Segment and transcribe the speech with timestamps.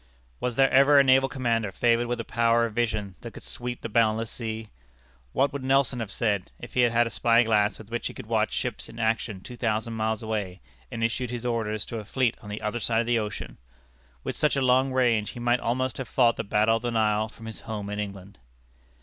[0.39, 3.81] Was there ever a naval commander favored with a power of vision that could sweep
[3.81, 4.69] the boundless sea?
[5.31, 8.13] What would Nelson have said, if he had had a spy glass with which he
[8.15, 10.59] could watch ships in action two thousand miles away,
[10.91, 13.59] and issue his orders to a fleet on the other side of the ocean?
[14.23, 17.29] With such a long range, he might almost have fought the Battle of the Nile
[17.29, 18.39] from his home in England.